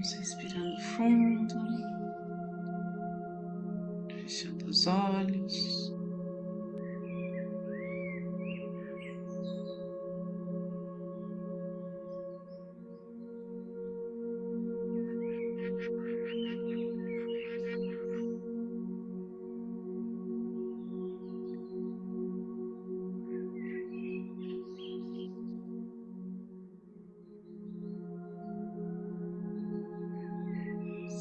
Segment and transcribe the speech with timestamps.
[0.00, 1.54] Vamos respirando fundo,
[4.08, 5.89] fechando os olhos.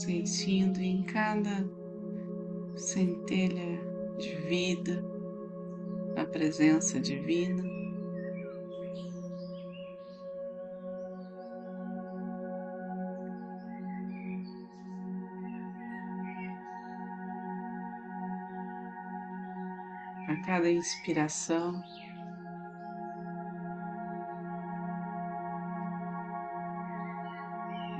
[0.09, 1.69] Sentindo em cada
[2.75, 3.79] centelha
[4.17, 5.05] de vida
[6.17, 7.63] a presença divina.
[20.27, 21.79] A cada inspiração,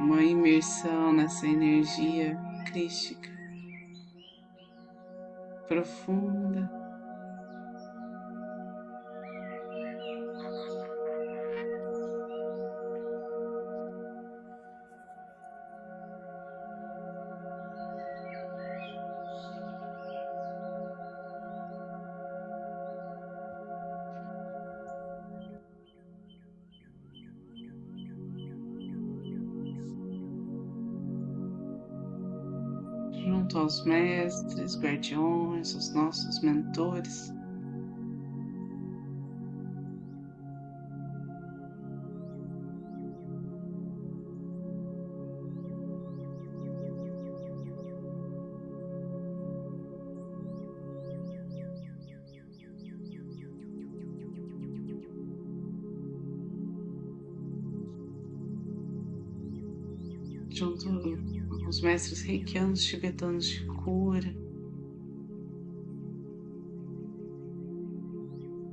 [0.09, 3.29] uma imersão nessa energia crística
[5.67, 6.78] profunda.
[33.49, 37.33] Junto aos mestres, guardiões, os nossos mentores.
[60.51, 61.38] junto
[61.69, 64.35] os mestres reikianos tibetanos de cura,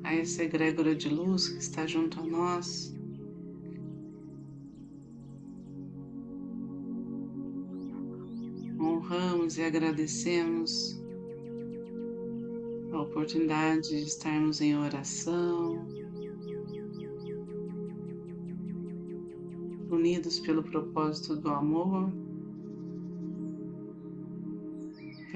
[0.03, 2.95] a essa egrégora de luz que está junto a nós.
[8.79, 11.03] Honramos e agradecemos
[12.93, 15.87] a oportunidade de estarmos em oração,
[19.91, 22.26] unidos pelo propósito do amor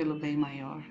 [0.01, 0.83] pelo bem maior.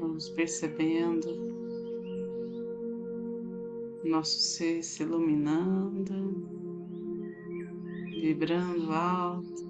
[0.00, 1.55] Vamos percebendo
[4.06, 6.48] nosso ser se iluminando,
[8.08, 9.66] vibrando alto.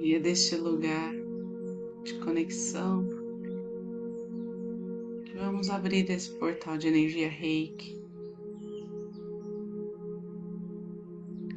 [0.00, 1.14] E é deste lugar
[2.04, 3.06] de conexão
[5.24, 8.00] que vamos abrir esse portal de energia reiki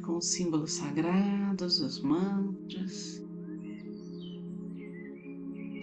[0.04, 3.24] com os símbolos sagrados, os mantras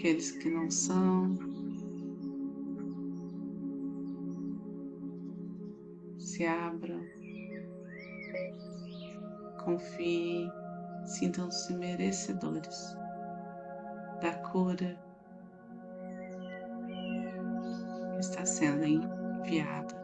[0.01, 1.38] aqueles que não são.
[6.17, 7.06] Se abram,
[9.63, 10.51] confiem,
[11.06, 12.95] sintam-se merecedores
[14.23, 15.00] da cura
[18.13, 20.00] que está sendo enviada.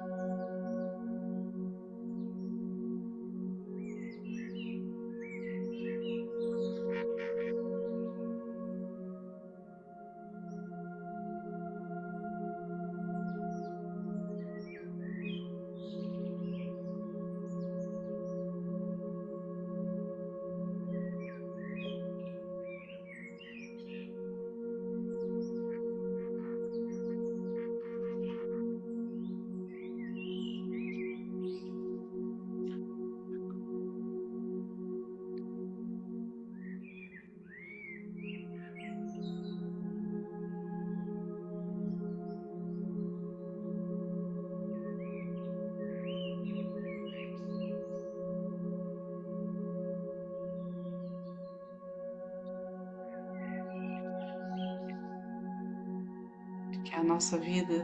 [57.17, 57.83] Nossa vida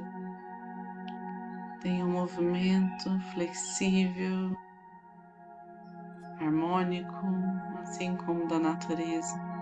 [1.82, 4.56] tenha um movimento flexível,
[6.40, 7.26] harmônico,
[7.82, 9.53] assim como da natureza.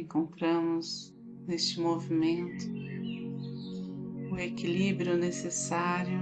[0.00, 1.14] Encontramos
[1.46, 2.64] neste movimento
[4.32, 6.18] o equilíbrio necessário,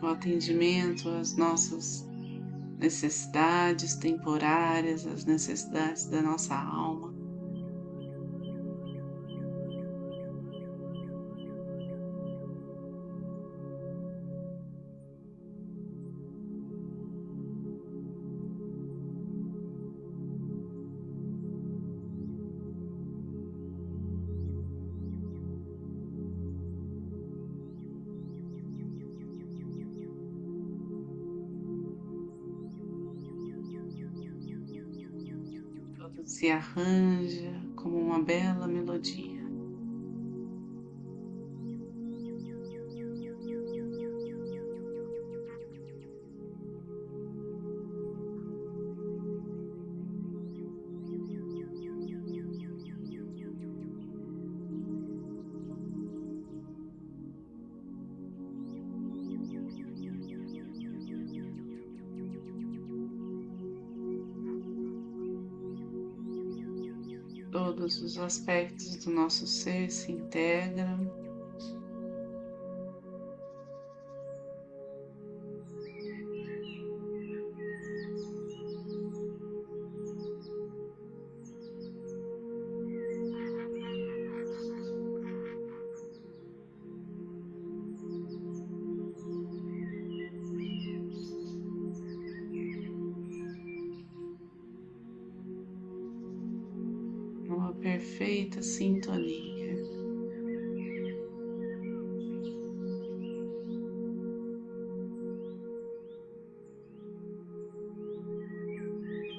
[0.00, 2.06] o atendimento às nossas
[2.78, 7.11] necessidades temporárias, às necessidades da nossa alma.
[36.32, 39.41] Se arranja como uma bela melodia.
[67.52, 71.21] Todos os aspectos do nosso ser se integram.
[97.82, 99.76] Perfeita sintonia.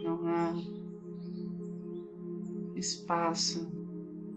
[0.04, 0.54] Não há
[2.76, 3.72] espaço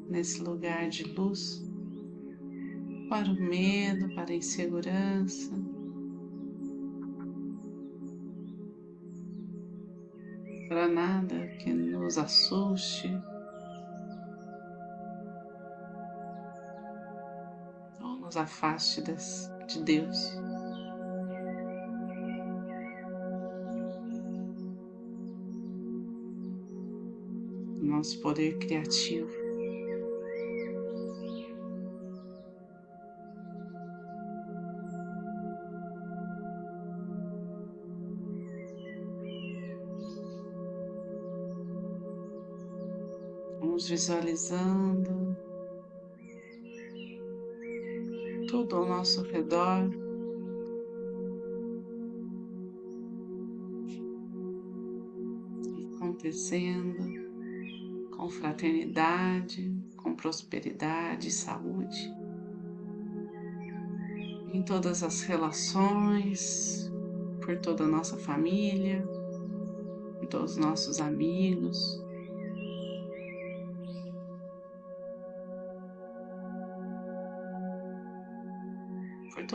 [0.08, 1.60] nesse lugar de luz
[3.08, 5.52] para o medo, para a insegurança.
[10.68, 13.10] Para nada que nos assuste.
[18.26, 20.36] Nos afaste de Deus.
[27.80, 29.30] Nosso poder criativo.
[43.60, 45.25] Vamos visualizando
[48.66, 49.90] tudo ao nosso redor.
[55.94, 57.26] Acontecendo
[58.16, 62.12] com fraternidade, com prosperidade e saúde.
[64.52, 66.90] Em todas as relações,
[67.40, 69.06] por toda a nossa família,
[70.20, 72.02] em todos os nossos amigos,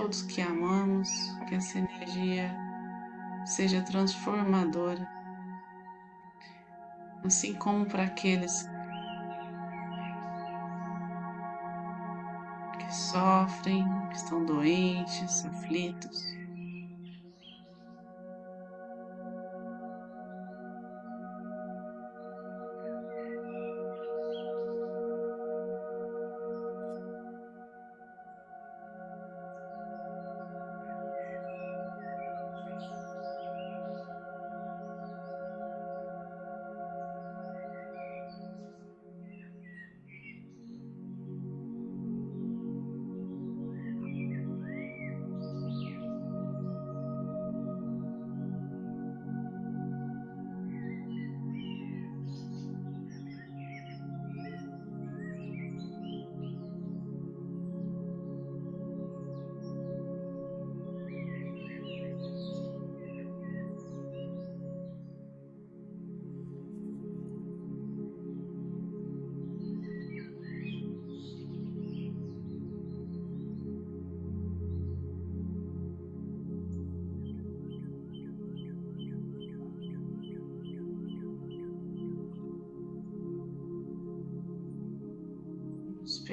[0.02, 1.08] todos que amamos,
[1.48, 2.52] que essa energia
[3.46, 5.08] seja transformadora,
[7.24, 8.68] assim como para aqueles
[12.80, 16.41] que sofrem, que estão doentes, aflitos.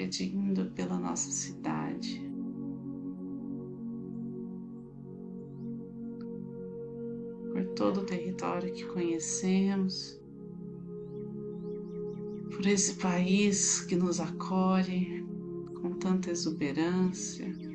[0.09, 2.27] Expedindo pela nossa cidade.
[7.53, 10.21] Por todo o território que conhecemos,
[12.51, 15.25] por esse país que nos acolhe
[15.81, 17.68] com tanta exuberância.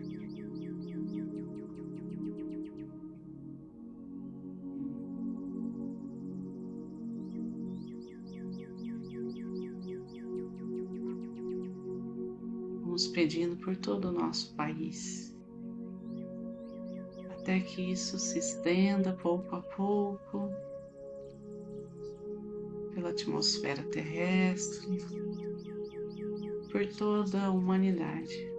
[12.94, 15.36] Vamos pedindo por todo o nosso país,
[17.32, 20.52] até que isso se estenda pouco a pouco
[22.94, 25.00] pela atmosfera terrestre,
[26.72, 28.53] por toda a humanidade.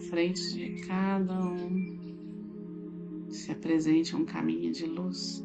[0.00, 2.00] Frente de cada um
[3.30, 5.44] se apresente um caminho de luz.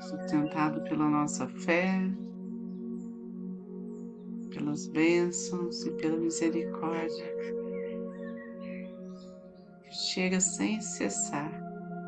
[0.00, 2.10] Sustentado pela nossa fé,
[4.80, 7.36] pelas bênçãos e pela misericórdia
[9.82, 11.50] que chega sem cessar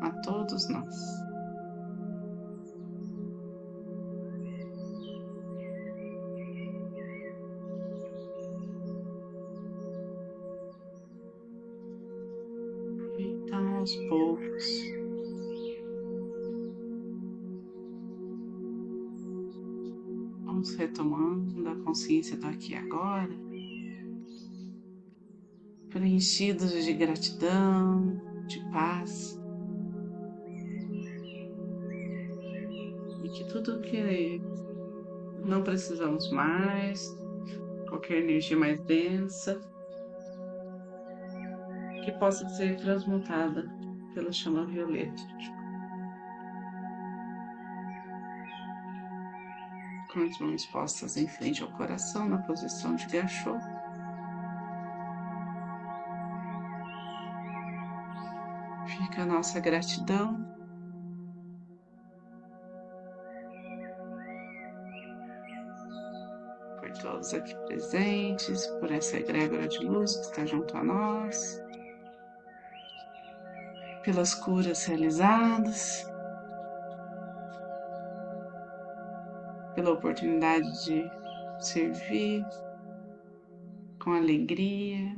[0.01, 0.95] a todos nós.
[22.33, 23.29] Consciência do aqui e agora,
[25.89, 29.39] preenchidos de gratidão, de paz.
[33.23, 34.41] E que tudo que
[35.45, 37.05] não precisamos mais,
[37.87, 39.61] qualquer energia mais densa,
[42.03, 43.69] que possa ser transmutada
[44.13, 45.21] pela chama violeta.
[50.13, 53.57] Com as mãos postas em frente ao coração, na posição de gachô.
[58.85, 60.45] Fica a nossa gratidão.
[66.79, 71.59] Por todos aqui presentes, por essa egrégora de luz que está junto a nós,
[74.03, 76.12] pelas curas realizadas.
[79.75, 81.09] Pela oportunidade de
[81.59, 82.45] servir
[83.99, 85.17] com alegria.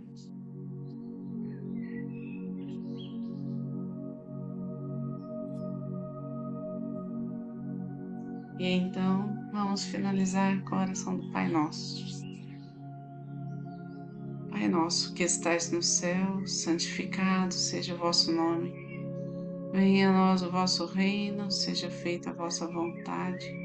[8.58, 12.24] E então vamos finalizar com a oração do Pai Nosso.
[14.50, 18.74] Pai nosso que estais no céu, santificado seja o vosso nome.
[19.74, 23.65] Venha a nós o vosso reino, seja feita a vossa vontade